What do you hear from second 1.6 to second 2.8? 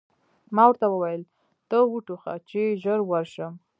ته و ټوخه، چې